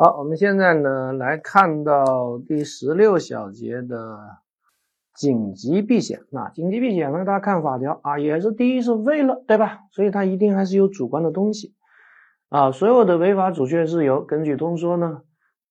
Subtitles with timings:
[0.00, 4.38] 好，我们现在呢来看到第十六小节的
[5.12, 6.20] 紧急避险。
[6.30, 9.80] 那紧急避险呢，大家看法条啊，也是第一是为了，对吧？
[9.90, 11.74] 所以它一定还是有主观的东西
[12.48, 12.70] 啊。
[12.70, 15.22] 所有的违法主确事由，根据通说呢，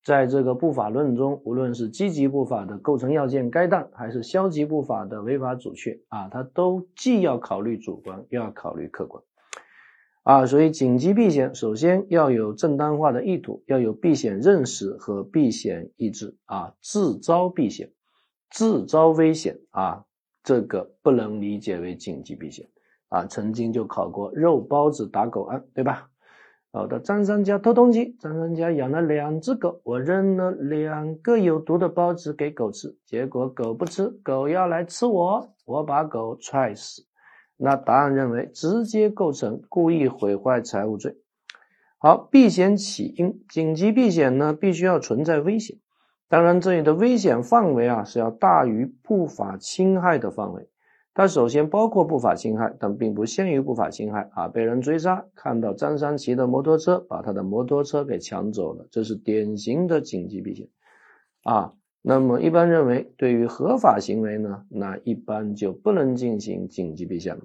[0.03, 9.23] 在这个不法论中，无论是积极不法的构成要件该当，还是消极不法的违法主确啊，它都既要考虑主观，又要考虑客观。
[10.27, 17.93] 啊，所以紧急避险首先要有正当化的意图，要有避险认识和避险意志啊，自招避险，
[18.51, 20.03] 自招危险啊，
[20.43, 22.67] 这个不能理解为紧急避险
[23.07, 23.25] 啊。
[23.25, 26.09] 曾经就考过肉包子打狗案，对吧？
[26.73, 37.05] 好的，张三家偷东西，张三家养了两只狗，我扔了两个有毒的包子给狗吃，结果狗不吃，狗要来吃我，我把狗踹死。
[37.57, 41.17] 那答案认为直接构成故意毁坏财物罪。
[41.97, 45.77] 好，避险起因，紧急避险呢，必须要存在危险。
[46.29, 50.69] 当然，这里的危险范围啊是要大于不法侵害的范围。
[51.13, 54.47] 它首先包括不法侵害，但并不限于不法侵害啊。
[54.47, 60.67] 被人追杀，看到张三骑的摩托车，把他的摩托车给抢走了，这是典型的紧急避险
[61.41, 61.73] 啊。
[62.09, 67.41] 那么一般认为，对于合法行为呢，那一般就不能进行紧急避险了。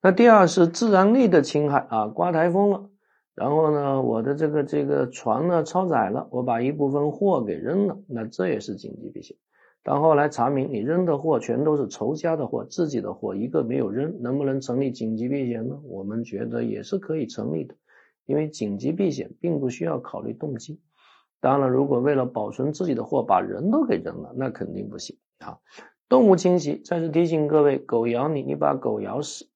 [0.00, 2.88] 那第二是自然力的侵害啊，刮台风了，
[3.34, 9.36] 然后呢，我的这个这个船呢超载了，我把一部分货给扔了，那这也是紧急避险。
[9.82, 15.80] 但后来查明，你扔的货全都是仇家的货，自己的货一个没有扔，能不能成立紧急避险呢？
[15.82, 17.74] 我们觉得也是可以成立的，
[18.24, 20.78] 因为紧急避险并不需要考虑动机。
[21.40, 25.58] 当然了，如果为了保存自己的货，把人都给扔了，那肯定不行啊。
[26.08, 29.46] 动物侵袭，再次提醒各位，狗咬你，你把狗咬死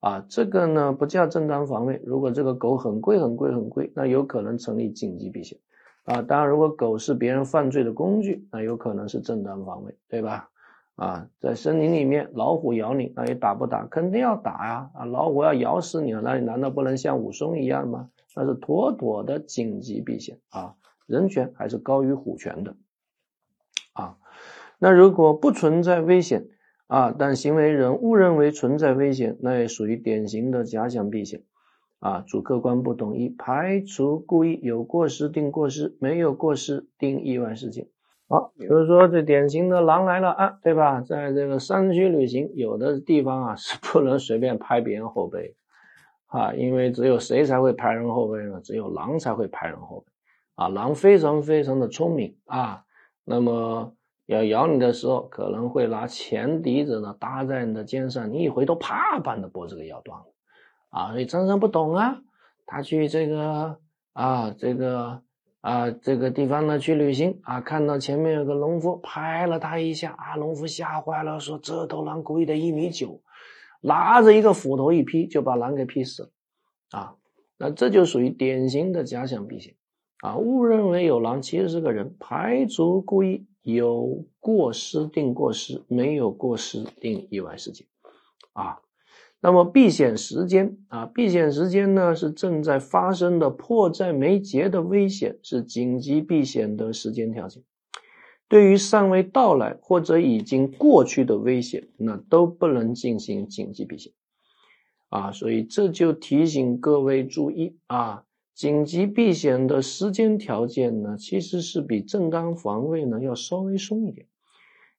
[0.00, 2.00] 啊，这个呢不叫正当防卫。
[2.04, 5.58] 如果这个狗很贵很贵很贵，那有可能成立紧急避险
[6.04, 6.22] 啊。
[6.22, 10.48] 当然，如果狗是别人犯罪的工具，那有可能是正当防卫，对吧？
[10.96, 13.84] 啊，在森林里面，老虎咬你，那你打不打？
[13.86, 14.90] 肯定要打呀！
[14.94, 18.10] 啊，老虎要咬死你了，那你难道不能像武松一样吗？
[18.36, 20.76] 那是妥妥的紧急避险啊。
[21.06, 22.76] 人权还是高于虎权的
[23.92, 24.16] 啊？
[24.78, 26.48] 那如果不存在危险
[26.86, 31.42] 啊，但行为人误认为存在危险，那也属于典型的假想避险
[32.00, 32.24] 啊。
[32.26, 37.88] 主客观不统一，排除故意有过失定过失，没有过失定意外事件。
[38.28, 41.02] 好，比如说这典型的狼来了啊，对吧？
[41.02, 45.54] 在这个山区旅行，有的地方啊是不能随便拍别人后背
[46.26, 48.60] 啊，因为只有谁才会拍人后背呢？
[48.62, 50.13] 只有狼才会拍人后背。
[50.54, 52.84] 啊，狼非常非常的聪明啊，
[53.24, 53.94] 那么
[54.26, 60.26] 要咬你的时候，可能会拿前笛子呢搭在你的肩上，你一回头，啪，把你的脖子给咬断了。
[60.90, 62.22] 啊，所以张三不懂啊，
[62.66, 63.78] 他去这个
[64.12, 65.22] 啊，这个
[65.60, 73.20] 啊，这个地方呢去旅行啊，看到前面有个农夫，拍了他一下啊，农夫吓坏了，说这头狼估计得一米九，
[73.80, 76.30] 拿着一个斧头一劈，就把狼给劈死了。
[76.92, 77.16] 啊，
[77.58, 79.74] 那这就属于典型的假想避险。
[80.24, 87.86] 啊，误认为有狼，其实是个人，排除故意，有过失定过失，没有过失定意外事件。
[88.54, 88.78] 啊，
[89.42, 97.62] 那么避险时间啊，避险时间呢是正在发生的迫在眉睫的危险，是紧急避险的时间条件。
[98.48, 104.10] 对于尚未到来或者已经过去的危险，那都不能进行紧急避险。
[105.10, 108.24] 啊，所以这就提醒各位注意啊。
[108.54, 114.28] 紧急避险的时间条件呢，其实是比正当防卫呢要稍微松一点，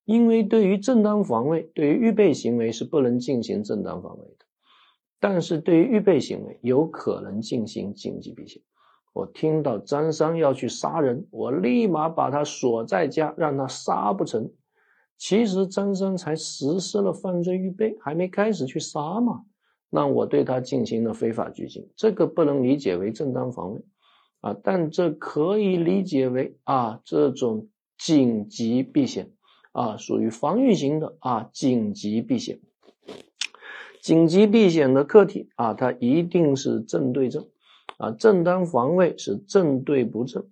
[0.03, 4.45] 因为对于正当防卫，对于预备行为是不能进行正当防卫的，
[5.21, 8.61] 但是对于预备行为有可能进行紧急避险。
[9.13, 14.51] 我听到张三要去杀人，我立马把他锁在家，让他杀不成。
[15.17, 19.45] 其实张三才实施了犯罪预备，还没开始去杀嘛。
[19.95, 23.81] 那我对他进行了非法拘禁，这个不能理解为正当防卫
[24.41, 29.31] 啊，但这可以理解为啊这种紧急避险
[29.71, 32.59] 啊，属于防御型的啊紧急避险。
[34.01, 37.47] 紧急避险的客体啊，它一定是正对正
[37.97, 40.45] 啊，正当防卫是正对不正，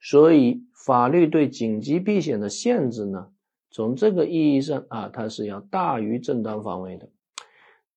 [0.00, 3.28] 所以法律对紧急避险的限制呢，
[3.70, 7.08] 从这个意义上啊，它是要大于正当防卫的。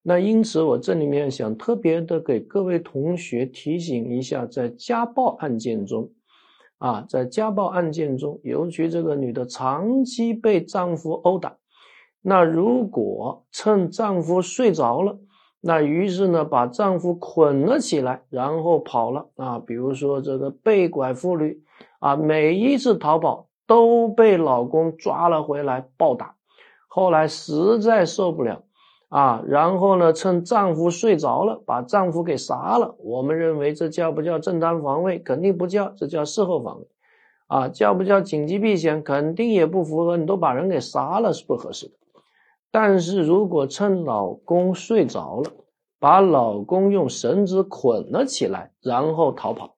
[0.03, 6.09] 那因此，我这里面想特别的给各位同学提醒一下，在家暴案件中，
[6.79, 11.57] 啊，在家暴案件中，尤其这个女的长期被丈夫殴打，
[12.23, 15.19] 那如果趁丈夫睡着了，
[15.59, 19.59] 那于是呢，把丈夫捆了起来，然后跑了啊。
[19.59, 21.61] 比如说这个被拐妇女
[21.99, 26.35] 啊，每一次逃跑都被老公抓了回来暴打，
[26.87, 28.63] 后来实在受不了
[29.11, 32.95] 啊，然后呢，趁丈夫睡着了，把丈夫给杀了。
[32.99, 35.19] 我们认为这叫不叫正当防卫？
[35.19, 36.87] 肯定不叫，这叫事后防卫
[37.47, 37.67] 啊。
[37.67, 39.03] 叫不叫紧急避险？
[39.03, 40.15] 肯定也不符合。
[40.15, 41.93] 你都把人给杀了，是不合适的。
[42.71, 45.51] 但是如果趁老公睡着了，
[45.99, 49.75] 把老公用绳子捆了起来，然后逃跑，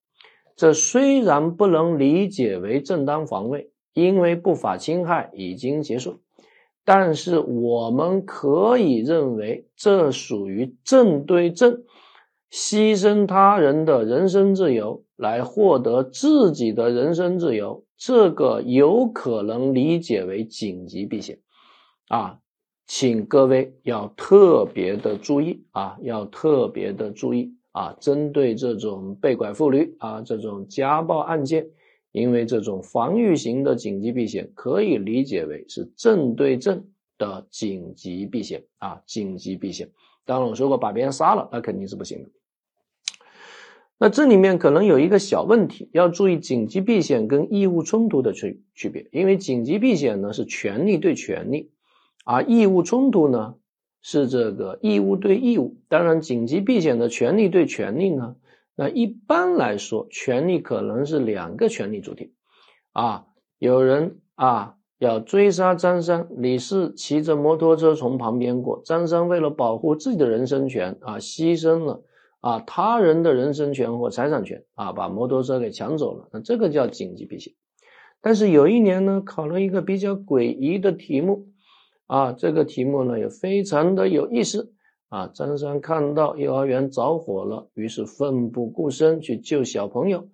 [0.56, 6.20] 这虽然不能理解为正当防卫，因为不法侵害已经结束，
[6.86, 11.84] 但是我们可以认为这属于正对正
[12.52, 21.40] 牺牲他人的人身自由来获得自己的人身自由，这个有可能理解为紧急避险，
[22.08, 22.40] 啊。
[22.86, 27.96] 请各位要特别的注意啊，要特别的注意啊！
[28.02, 31.66] 针对这种被拐妇女啊，这种家暴案件，
[32.14, 36.86] 因为这种防御型的紧急避险，可以理解为是正对正
[37.18, 39.90] 的紧急避险啊，紧急避险。
[40.24, 42.30] 当然，我说过把别人杀了，那肯定是不行的。
[43.98, 51.72] 那这里面可能有一个小问题，要注意紧急避险跟义务冲突的区区别，因为紧急避险呢是权利对权利。
[52.26, 53.56] 而义务冲突呢，
[54.02, 55.78] 是这个义务对义务。
[55.90, 58.36] 当然，紧急避险的权利对权利呢，
[58.76, 62.34] 那一般来说，权利可能是两个权利主体。
[62.92, 63.26] 啊，
[63.58, 72.04] 有人啊要追杀张三，李四骑着摩托车从旁边过，张三为了保护自己的人身权啊，牺牲了
[72.42, 76.30] 啊他人的人身权或财产权啊，把摩托车给抢走了。
[76.32, 77.54] 那这个叫紧急避险。
[78.22, 81.48] 但是有一年呢，考了一个比较诡异的题目。
[82.06, 84.73] 啊，这个题目呢也非常的有意思
[85.14, 85.30] 啊。
[85.32, 90.26] 张三看到幼儿园着火了，于是奋不顾身去救小朋友。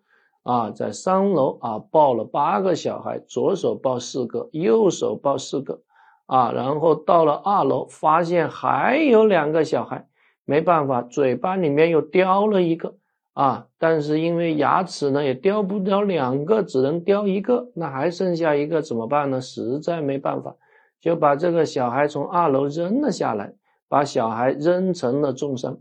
[0.44, 5.82] 啊，在三楼啊抱了八个小孩，左手抱四个，右手抱四个。
[6.28, 10.08] 啊，然后到了二楼，发现还有两个小孩，
[10.46, 12.96] 没办法，嘴巴里面又叼了一个。
[13.34, 19.42] 啊，但是因为牙齿呢也叼不了两个，只能叼一个，那还剩下一个怎么办呢？
[19.42, 20.56] 实在没办法。
[21.00, 23.54] 就把这个小孩从二楼扔了下来，
[23.90, 25.80] 把小孩扔成了重伤。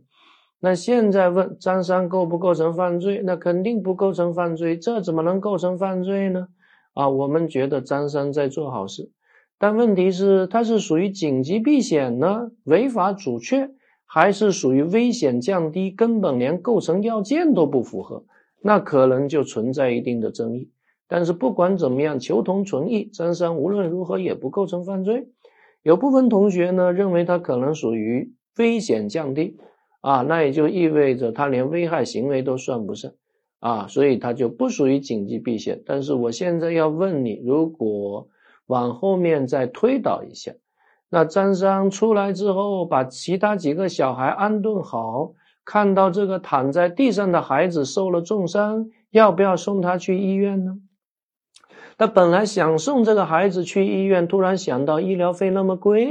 [0.60, 3.22] 那现在问张三构不构成犯罪？
[3.24, 6.48] 那肯定不构成犯罪，这怎么能构成犯罪呢？
[6.94, 9.12] 啊，我们觉得张三在做好事，
[9.56, 13.70] 但问题是他是属于紧急避险呢，违法阻却，
[14.04, 18.24] 还是属于危险降低，根本连构成要件都不符合，
[18.60, 20.72] 那可能就存在一定的争议。
[21.06, 25.28] 但是不管怎么样，求同存异，张三无论如何也不构成犯罪。
[25.88, 29.56] 有部分同学呢认为他可能属于危险降低，
[30.02, 33.10] 啊，那也就意味着他连危害行为都算不上，
[33.58, 35.82] 啊，所以他就不属于紧急避险。
[35.86, 38.28] 但是我现在要问你，如果
[38.66, 40.52] 往后面再推导一下，
[41.08, 45.32] 那张三出来之后把其他几个小孩安顿好，
[45.64, 50.74] 看到这个躺在地上的孩子受了重伤，要不要送他去医院呢？
[51.98, 56.08] 他本来想送这个孩子去医院，突然想到医疗费那么贵，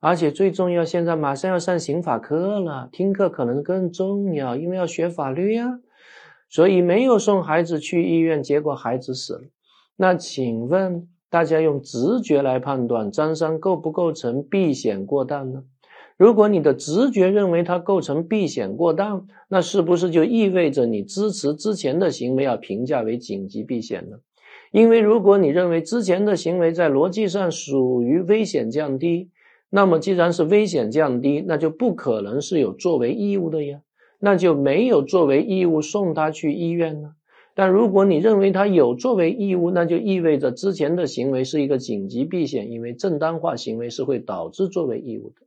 [0.00, 5.78] 而且最重要，现在马上要上刑法课了，听课可能更重要，因为要学法律呀，
[6.48, 9.42] 所以没有送孩子去医院，结果孩子死了。
[9.94, 15.62] 那请问大家用直觉来判断，张三构不构成避险过当呢？
[16.16, 24.16] 如果你的直觉认为他构成避险过当，那是不是就意味着你支持之前的行为要评价为紧急避险呢？
[24.72, 29.30] 因为如果你认为之前的行为在逻辑上属于危险降低，
[29.70, 33.80] 那么既然是危险降低，那就不可能是有作为义务的呀，
[34.18, 37.12] 那就没有作为义务送他去医院呢。
[37.54, 45.46] 但如果你认为他有作为义务，那就意味着之前的行为是一个紧急避险，因为正当化行为是会导致作为义务的。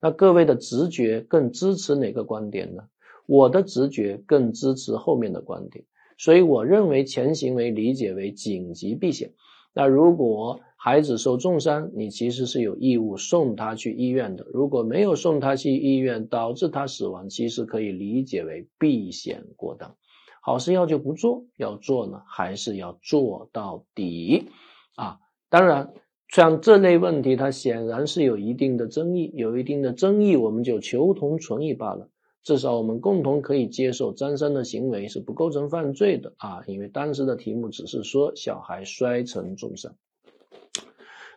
[0.00, 2.84] 那各位的直觉更支持哪个观点呢？
[3.26, 5.84] 我的直觉更支持后面的观点。
[6.20, 9.32] 所以我认为前行为理解为紧急避险。
[9.72, 14.46] 那如果孩子受重伤，你其实是有义务送他去医院的。
[14.52, 19.96] 如果没有送他去医院，导致他死亡，其实可以理解为避险过当。
[20.42, 24.48] 好事要就不做，要做呢，还是要做到底
[24.96, 25.20] 啊？
[25.48, 25.94] 当然，
[26.28, 32.10] 像这类问题，它显然是有一定的争议，有一定的争议，我们就求同存异罢了。
[32.42, 39.94] 至少我们共同可以接受张三的行为是不构成犯罪的啊，因为当时的题目只是说小孩摔成重伤。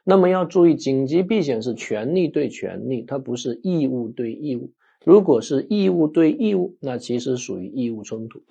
[0.06, 4.72] 那么要注意，紧急避险是权利对权利，它不是义务对义务。
[5.06, 8.42] 如果是义务对义务，那其实属于义务冲突。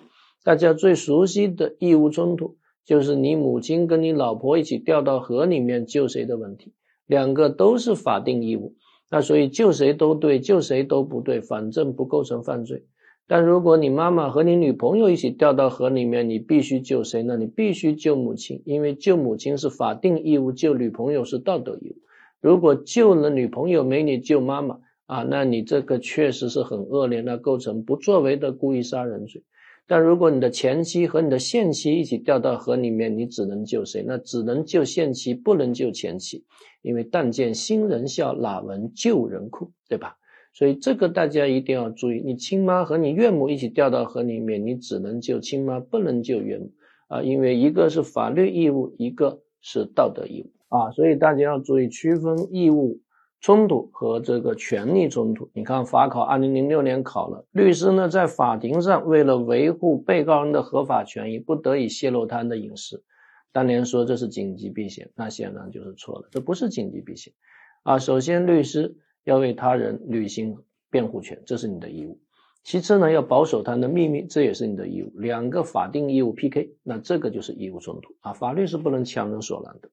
[0.43, 6.73] 大家最熟悉的义务冲突，就是你母亲跟你老婆一起掉到河里面救谁的问题，
[7.05, 8.75] 两个都是法定义务，
[9.13, 12.83] 那所以救谁都对，救谁都不对，反正不构成犯罪。
[13.27, 17.37] 但如果你妈妈和你女朋友一起掉到河里面，你必须救谁呢？
[17.37, 21.95] 你必须救母亲，因为救母亲是法定义务，救女朋友是道德义务。
[22.41, 29.43] 如果救了女朋友没你救妈妈啊，那你这个确实是很恶劣，那构成不作为的故意杀人罪。
[29.85, 34.03] 但如果你的前妻和你的现妻一起掉到河里面，你只能救谁？
[34.07, 36.45] 那只能救现妻，不能救前妻，
[36.81, 40.15] 因为但见新人笑，哪闻旧人哭，对吧？
[40.53, 46.71] 所以这个大家一定要注意，你亲妈和你岳母一起掉到河里面，你只能救亲妈，不能救岳母
[47.07, 52.99] 啊，因为一个是法律义务，一个是道德义务啊，所以大家要注意区分义务
[53.43, 55.51] 冲突和这个权利冲突。
[55.53, 63.03] 你看法考二零零六年考了，律师呢在法庭上为了维护被告人的合法权益，不得已泄露他人的隐私，
[63.51, 67.33] 当年说这是紧急避险，那显然就是错了，这不是紧急避险
[67.83, 67.99] 啊。
[67.99, 68.95] 首先律师。
[69.25, 70.57] 要为他人履行
[70.91, 72.19] 辩护权，这是你的义务。
[72.61, 75.13] 其次呢，要保守他的秘密，这也是你的义务。
[75.15, 78.33] 两个法定义务 PK，那这个就是义务冲突啊。
[78.33, 79.89] 法律是不能强人所难的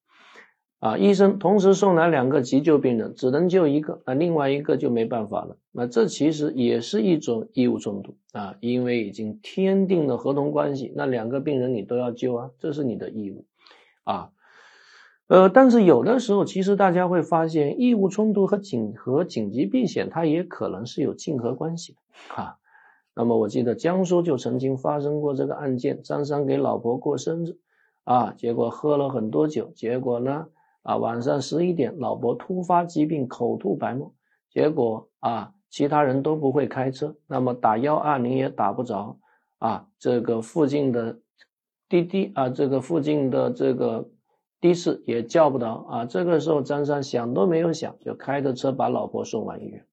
[0.80, 0.98] 啊。
[0.98, 5.56] 医生同时送来两个急救病人，只能救一个，那另外一个就没办法了。
[5.70, 13.44] 那这其实也是一种义务冲突啊，因为已经签订了合同关系，那两个病人你都要救啊，这是你的义务
[14.02, 14.32] 啊。
[15.28, 21.98] 呃，但是有的时候，其实大家会发现，义务冲突和紧和紧急避险，它也可能是有竞合关系的
[22.34, 22.58] 哈。
[23.14, 27.58] 那么我记得江苏就曾经发生过这个案件，张三给老婆过生日，
[28.02, 30.48] 啊，结果喝了很多酒，结果呢，
[30.82, 34.14] 啊，晚上十一点，老婆突发疾病，口吐白沫，
[34.50, 39.18] 结果啊，其他人都不会开车，那么打幺二零也打不着，
[39.58, 41.18] 啊，这个附近的
[41.88, 44.08] 滴滴啊，这个附近的这个。
[44.62, 46.04] 的士也叫不着啊！
[46.04, 49.86] 这个时候，张三想都没有想，就开着车把老婆送往医院。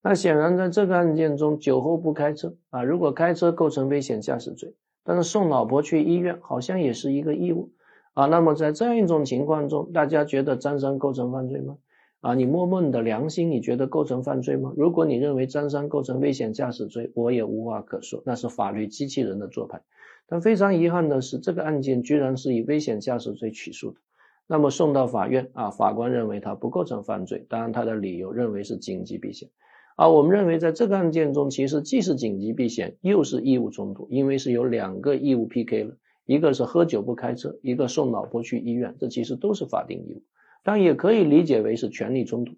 [0.00, 7.72] 那显然，在这个案件中，酒后不开车啊，如果开车构成危险驾驶罪，但是送老婆去医院好像也是一个义务
[8.18, 8.26] 啊。
[8.26, 11.78] 那么在这样一种情况中，大家觉得张三构成犯罪吗？
[12.20, 14.72] 啊，你摸摸你的良心，你觉得构成犯罪吗？
[14.76, 19.82] 如果你认为张三构成危险驾驶罪，我也无话可说，那是法律机器人的做派。
[20.26, 23.98] 但非常遗憾的是，这个案件居然是以危险驾驶罪起诉的。
[24.48, 29.48] 那么送到法院啊，法官认为他不构成犯罪，当然他的理由认为是紧急避险。
[29.94, 35.96] 啊，我们认为在这个案件中，其实既是紧急避险，又是义务冲突，因为是有两个义务 PK 了，
[36.28, 40.22] 一个是喝酒不开车，一个送老婆去医院，这其实都是法定义务。
[40.62, 42.52] 但也可以理解为是权利冲突，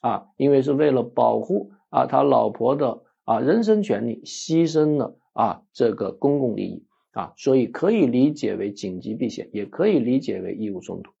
[0.00, 6.86] 啊，因为是为了保护啊他老婆的啊人身权利，牺牲了啊这个公共利益。
[7.14, 11.12] 啊，所以可以理解为紧急避险，也可以理解为义务冲突。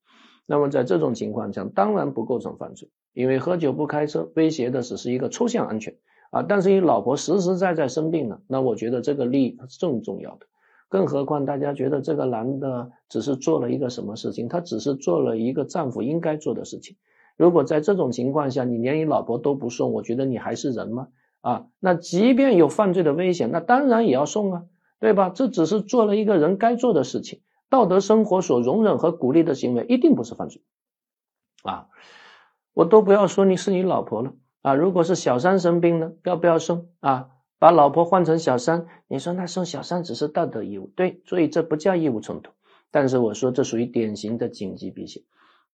[0.44, 5.94] 那么在这种情况下，当然不构成犯罪，因为喝酒不开车威胁的只是一个抽象安全
[6.32, 6.42] 啊。
[6.42, 10.46] 但是你老婆实实在在生病了，那我觉得这个利益是更重要的。
[10.94, 14.46] 更何况大家觉得这个男的只是做了一个什么事情？
[14.46, 16.96] 他只是做了一个丈夫应该做的事情。
[17.36, 21.08] 如果在这种情况下，你连你老婆都不送，我觉得你还是人吗？
[21.40, 24.62] 啊，那即便有犯罪的危险，那当然也要送啊。
[25.00, 25.30] 对吧？
[25.30, 30.62] 这只是做了一个人该做的事情，道德生活所容忍和鼓励的行为，一定不是犯罪
[31.64, 31.88] 啊！
[32.72, 34.32] 我都不要说你是你老婆了
[34.62, 34.74] 啊！
[34.74, 37.30] 如果是小三生病呢，要不要送啊？
[37.58, 42.52] 把老婆换成小三，你说那送小三只是道德义务，对，所以这不叫义务冲突。
[42.90, 45.22] 但是我说这属于典型的紧急避险，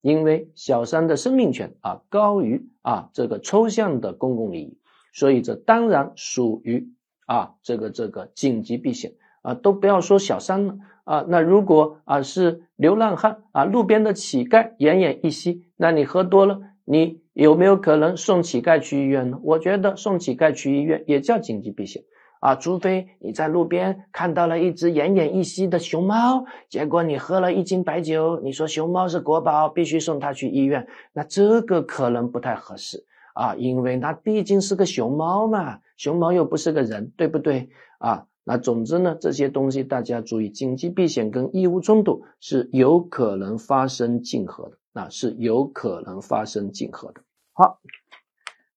[0.01, 4.79] 因为小三的生命权啊高于啊这个抽象的公共利益，
[5.13, 6.93] 所以这当然属于。
[7.27, 11.25] 啊，这个这个紧急避险啊，都不要说小三了啊。
[11.29, 19.39] 那如果啊是流浪汉啊，路边的乞丐奄奄一息，那你喝多了，你有没有可能送乞丐去医院呢？
[19.43, 22.03] 我觉得送乞丐去医院也叫紧急避险
[22.41, 33.05] 啊，除非你在路边看到了一只奄奄一息的熊猫，结果你喝了一斤白酒，你说熊猫是国宝，必须送它去医院，那这个可能不太合适。
[33.33, 38.27] 啊，因为那毕竟是个熊猫嘛，熊猫又不是个人，对不对啊？
[38.43, 47.23] 那总之呢，这些东西大家注意，紧急避险跟义务冲突是有可能发生竞合的，那是有可能发生竞合的。
[47.52, 47.80] 好，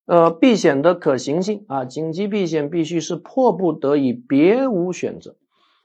[0.05, 5.35] 呃，避险的可行性啊，紧急避险必须是迫不得已，别无选择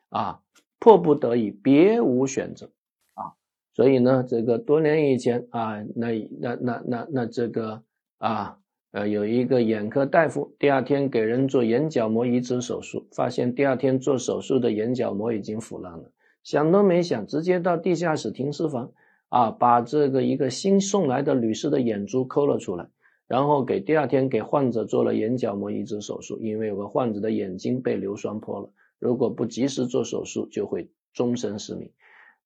[0.09, 0.41] 啊，
[0.79, 2.71] 迫不得已，别无选择
[3.15, 3.35] 啊。
[3.73, 7.83] 所以呢，这个多年以前啊，那那那那那这个
[8.19, 8.59] 啊。
[8.91, 16.11] 呃，有一个眼科大夫，第二天给人做眼角膜移植手术，发现第二天做手术的眼角膜已经腐烂了，
[16.43, 18.93] 想都没想，直接到地下室停尸房
[19.29, 22.89] 啊，把这个一个新送来的女士的眼珠抠了出来，
[23.27, 31.91] 然后给第二天给患者做了眼角膜移植手术，因为有个患者的眼睛被硫酸泼了，如果不及时做手术，就会终身失明。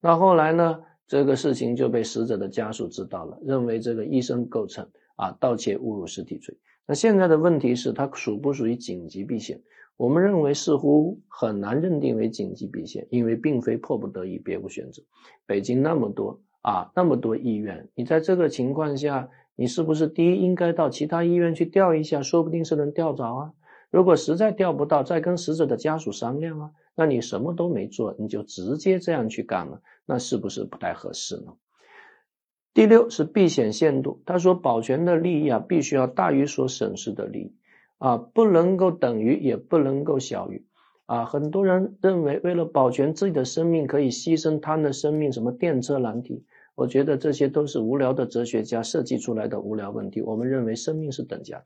[0.01, 0.83] 那后来呢？
[1.09, 6.57] 这个事情就被死者的家属知道了，认为这个医生构成啊盗窃侮辱尸体罪。
[6.87, 9.61] 那现在的问题是，他属不属于紧急避险？
[9.99, 15.03] 我们认为似乎很难认定为紧急避险，因为并非迫不得已，别无选择。
[15.45, 23.53] 北京那么多啊，那么多医院，你在这个情况下，你是不是第一应该到其他医院去调一下，说不定是能调着啊？
[23.91, 26.71] 如果实在调不到，再跟死者的家属商量啊。
[26.95, 31.55] 那你什么都没做，你就直接这样去干了，那是不是不太合适呢？
[32.75, 37.57] 第六是避险限度，他说保全的利益啊，必须要大于所损失的利益
[37.99, 40.67] 啊，不能够等于，也不能够小于
[41.07, 41.25] 啊。
[41.25, 50.23] 很多人认为为了保全自己的生命，可以牺牲他的生命，什么电车难题，我觉得这些都是无聊的哲学家设计出来的无聊问题。
[50.23, 51.65] 我们认为生命是等价的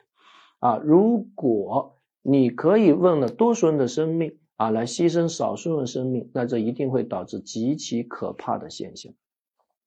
[0.61, 4.39] 啊，如果你可以问了多数人的生命。
[4.59, 9.13] 啊，来牺牲少数人生命，那这一定会导致极其可怕的现象。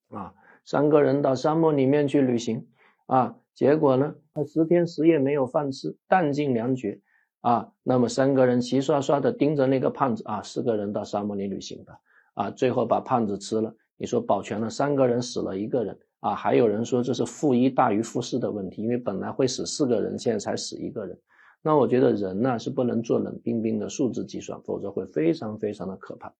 [0.10, 2.68] 啊，三个人到沙漠里面去旅行，
[3.08, 7.02] 啊，结果呢，他十天十夜没有饭吃，弹尽粮绝。
[7.42, 12.00] 啊，那么三个人齐刷刷的盯着那个胖子，啊，四个人到沙漠里旅行吧。
[12.36, 13.74] 啊，最后把胖子吃了。
[14.00, 15.96] 你说保全了三个人，死了一个人。
[16.22, 21.18] 啊，还有人说这是负一大于负四的问题，因为本来会死四个人，现在才死一个人。
[21.62, 26.34] 那我觉得人呢是不能做冷冰冰的数字计算，否则会非常非常的可怕。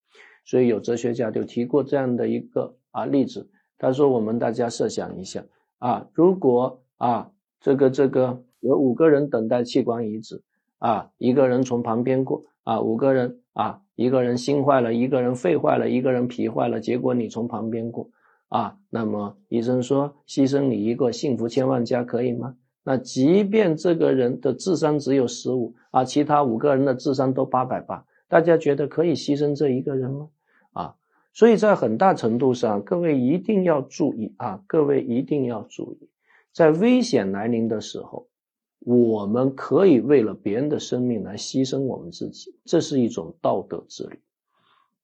[0.44, 3.48] 所以有哲学家就提过这样的一个啊例子，
[3.78, 5.44] 他说我们大家设想一下
[5.78, 10.42] 啊，如果啊这个这个有五个人等待器官移植
[10.78, 18.08] 啊，一个人从旁边过啊，五个人啊，一个人心坏了，一个人肺坏了，一个人脾坏了，结果你从旁边过
[18.48, 22.54] 啊，那么医生说牺牲你一个，幸福千万家，可以吗？
[22.82, 30.30] 那即便这个人的智商只有十五啊，其他五个人的智商都八百八，大家觉得可以牺牲这一个人吗？
[30.72, 30.94] 啊，
[31.34, 36.08] 所以在很大程度上，各位一定要注意啊，各位一定要注意，
[36.54, 38.28] 在危险来临的时候，
[38.80, 44.20] 我们可以为了别人的生命来牺牲我们自己，这是一种道德自律，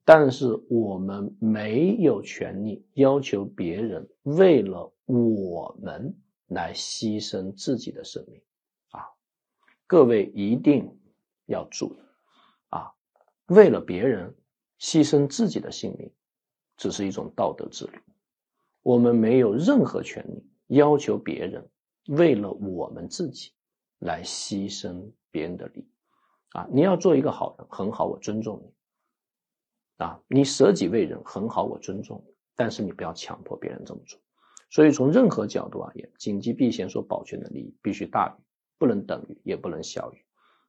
[0.05, 6.17] 但是我们没有权利要求别人为了我们。
[6.49, 8.41] 来牺牲自己的生命，
[8.91, 9.03] 啊，
[9.89, 10.97] 各位一定
[11.47, 11.99] 要注意，
[12.69, 12.93] 啊，
[13.47, 14.33] 为了别人
[14.79, 16.09] 牺牲自己的性命，
[16.77, 17.99] 只是一种道德自律。
[18.83, 21.69] 我们没有任何权利要求别人
[22.07, 23.51] 为了我们自己
[23.99, 25.89] 来牺牲别人的利益，
[26.51, 34.21] 啊，你要做一个好人，很好，我尊重你，啊，你舍己为人，很好，我尊重你，但是你不要强迫别人这么做。
[34.69, 38.43] 所以从任何角度而言，紧急避险所保全的利益必须大于，
[38.79, 40.17] 不能等于，也不能小于，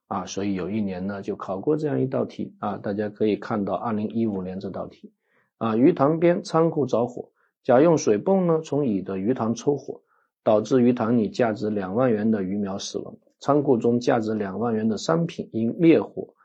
[0.08, 5.12] 啊，所以有一年呢就考过这样一道题啊，大家可以看到二零一五年这道题，
[5.58, 7.32] 啊，鱼塘边仓库着火，
[7.64, 10.02] 甲用水泵呢从乙的鱼塘抽火，
[10.48, 16.36] 导致鱼塘里价值两万元的鱼苗死亡，仓库中价值两万元的商品因烈火，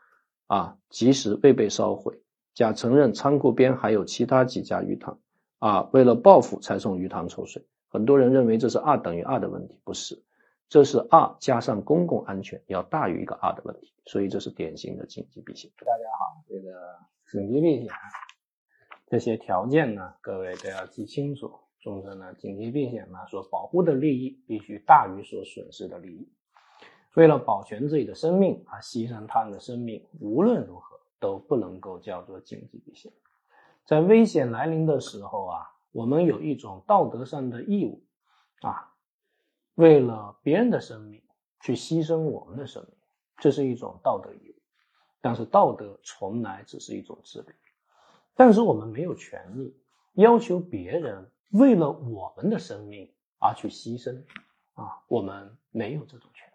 [0.47, 2.21] 啊及时未被烧毁，
[2.53, 5.21] 甲承认仓库边还有其他几家鱼塘。
[5.59, 10.21] 啊，为了报复才从鱼塘抽水，很多人认为这是二等于二的问题，不是，
[10.67, 15.71] 这是二加上公共安全要大于一个二的问题，所以这是典型的紧急避险。
[15.77, 16.99] 大家好，这个
[17.31, 17.87] 紧急避险
[19.07, 21.49] 这些条件呢，各位都要记清楚。
[21.83, 26.31] 总之呢，紧急避险呢，所保护的利益必须大于所损失的利益。
[27.15, 33.11] 为了保全自己的生命啊，牺牲他人的生命，无论如何都不能够叫做紧急避险。
[33.85, 35.59] 在危险来临的时候啊，
[35.91, 38.01] 我们有一种道德上的义务，
[38.61, 38.93] 啊，
[39.75, 41.21] 为了别人的生命
[41.59, 42.95] 去牺牲我们的生命，
[43.39, 44.55] 这是一种道德义务。
[45.19, 47.53] 但是道德从来只是一种自律，
[48.35, 49.77] 但是我们没有权利
[50.13, 54.23] 要求别人为了我们的生命而去牺牲，
[54.73, 56.53] 啊，我们没有这种权利。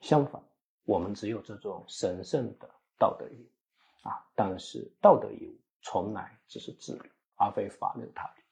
[0.00, 0.42] 相反，
[0.84, 5.58] 我们只有这种神圣的道德义务，啊，但是道德义务。
[5.86, 8.42] 从来只是自律，而非法律他律。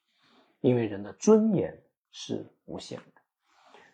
[0.61, 3.21] 因为人的尊严是无限的，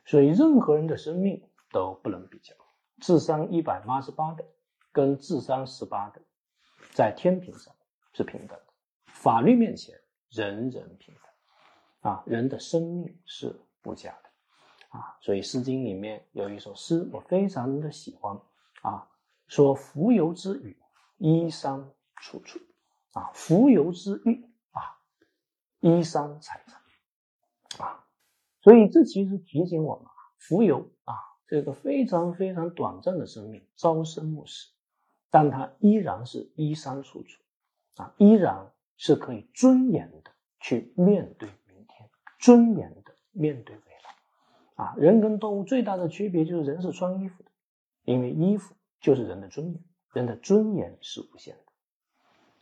[0.05, 1.41] 所以任何人的生命
[1.71, 2.53] 都不能比较。
[2.99, 4.45] 智商一百八十八的
[4.91, 6.21] 跟智商十八的，
[6.91, 7.73] 在天平上
[8.11, 8.73] 是平等的。
[9.07, 9.97] 法律面前
[10.29, 11.28] 人人平等。
[12.01, 14.29] 啊，人的生命是无价的。
[14.97, 18.35] 啊，所以《诗经》里面有一首诗，我非常的喜欢
[18.81, 19.07] 啊，
[19.47, 20.75] 说“蜉蝣之羽，
[21.17, 22.59] 衣衫楚楚”，
[23.13, 24.97] 啊，“蜉蝣之羽”啊，
[25.79, 28.03] 衣衫采采啊，
[28.61, 31.13] 所以这其实提醒我们啊，蜉蝣啊，
[31.45, 34.69] 这个非常非常短暂的生命，朝生暮死，
[35.29, 37.43] 但它依然是衣衫楚楚
[37.97, 41.47] 啊，依然是可以尊严的去面对，
[42.39, 44.83] 尊严的面对未来。
[44.83, 47.51] 啊，人跟动物最大的区别就是人是穿衣服的，
[48.05, 51.71] 因为衣服就是人的尊严，人的尊严是无限的，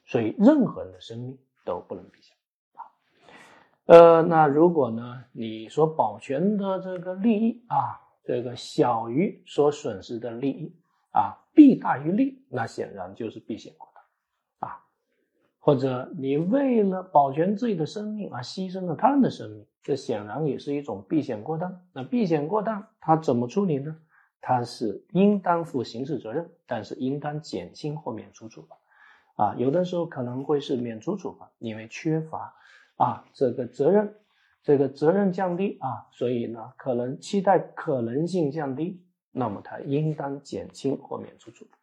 [0.06, 2.34] 所以任何人的生命都不能比下。
[2.74, 2.82] 啊，
[3.86, 10.74] 呃，那如果呢，你所保全的这个利益啊，这个小于所损失的利益
[11.12, 13.97] 啊，弊大于利，那显然就是避险过当啊，
[15.68, 19.66] 或者你为了保全自己的生命而牺牲了他人的生命。
[19.84, 21.82] 这显然也是一种避险过当。
[21.92, 23.94] 那避险过当，他怎么处理呢？
[24.40, 29.44] 他是应当负刑事责任，但是应当减轻或免除处罚。
[29.44, 32.56] 啊，有的时候可能会是免除处罚，因为缺乏
[32.96, 34.16] 啊这个责任，
[34.64, 39.04] 这个责任降低啊，所以呢可能期待可能性降低，
[39.34, 41.78] 那么他应当减轻或免除处罚。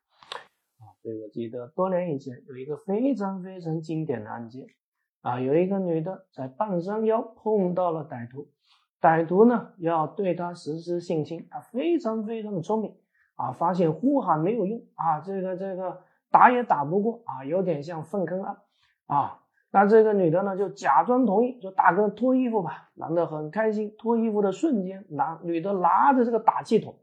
[1.03, 4.66] 所以我记得多年以前有一个非常非常经典的案件。
[5.23, 8.47] 啊，有一个女的在半山腰碰到了歹徒，
[9.01, 12.94] 歹徒呢要对她实施性侵，她非常非常的聪明
[13.35, 18.59] 啊，发现呼喊没有用啊，这个这个打也打不过啊，有点像粪坑案
[19.07, 19.40] 啊。
[19.70, 22.90] 那这个女的呢就假装同意，说大哥脱衣服吧。
[22.94, 26.94] 男的很开心，脱衣服的瞬间，男女的拿着这个打气筒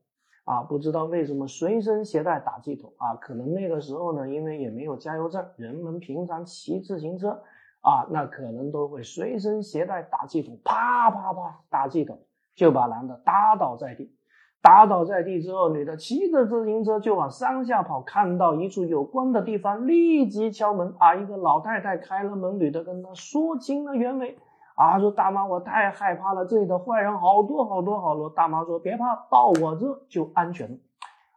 [0.44, 7.42] 啊，不知道为什么随身携带打气筒啊，可能那个时候呢，因为也没有加油站，人们平常骑自行车。
[7.84, 12.20] 啊，那可能都会随身携带打气筒，啪啪啪，打气筒
[12.54, 14.16] 就把男的打倒在地。
[14.62, 20.94] 打倒在地之后，女的骑着自行车就往山下跑，看到一处有光的地方，立即敲门。
[21.00, 24.38] 啊，一个老太太开了门，女的跟她说清了原委。
[24.76, 28.30] 啊，说大妈，我太害怕了，这里的坏人好多好多好多。
[28.30, 30.78] 大妈说别怕，到我这就安全了。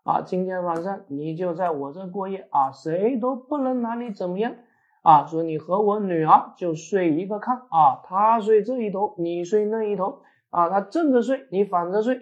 [0.04, 4.54] 啊，今天晚上你就在我这过夜啊，谁都不能拿你怎么样。
[5.02, 12.18] 啊，说你和我女儿就睡一个炕啊，她睡这一头，你睡那一头啊，她正着睡，你反着睡，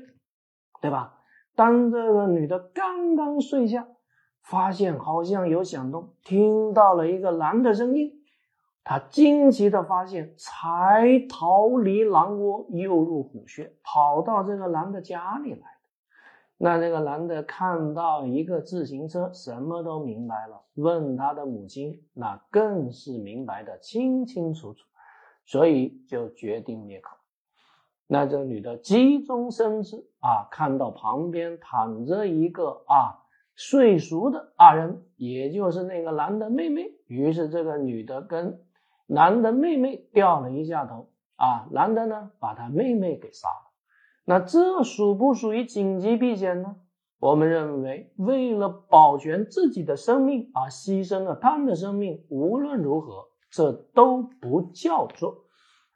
[0.81, 1.14] 对吧？
[1.55, 3.87] 当这个女的刚刚睡下，
[4.42, 8.11] 发现好像有响动，听到了一个男的声音，
[8.85, 15.61] 他惊奇的发现，才逃离狼窝，又入虎穴，跑到这个男的家里来。
[16.59, 20.62] 那那个男的看到一个自行车，什么都明白了。
[20.75, 24.81] 问他的母亲，那更是明白的清清楚楚，
[25.45, 27.16] 所以就决定灭口。
[28.07, 36.90] 那这女的急中生智啊，看到旁边躺着一个啊睡熟的啊人，也就是那个男的妹妹。
[37.07, 38.61] 于是这个女的跟
[39.12, 43.72] 男的妹妹掉了一下头啊，男的呢把他妹妹给杀了。
[44.25, 46.77] 那这属不属于紧急避险呢？
[47.18, 55.44] 我们认为，为了保全自己的生命而牺牲了他们的生命，无论如何，这都不叫做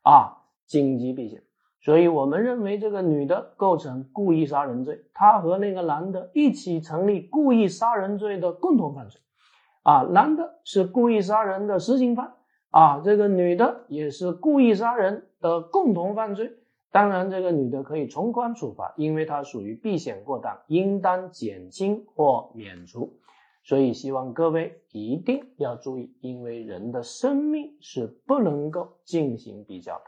[0.03, 1.43] 啊紧急避险。
[1.81, 9.21] 所以，我们认为这个女的构成故意杀人罪，她和那个男的一起成立故意杀人罪的共同犯罪。
[9.83, 12.35] 啊，男的是故意杀人的实行犯，
[12.77, 16.53] 啊，这个女的也是故意杀人的共同犯罪。
[16.93, 23.19] 当然，这个女的可以从宽处罚，因为她属于避险过当，应当减轻或免除。
[23.65, 30.05] 所以，希望各位一定要注意，因为人的生命是不能够进行比较的。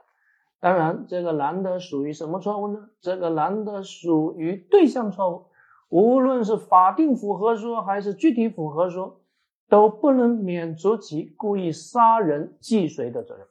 [0.60, 2.90] 当然，这个男的属于什么错误呢？
[3.00, 5.46] 这个男的属于对象错误，
[5.88, 9.22] 无论是法定符合说还是具体符合说，
[9.68, 13.46] 都不能免除其故意杀人既遂的责任。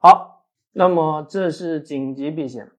[0.00, 0.36] 好。
[0.78, 2.70] 那么这是紧急避险。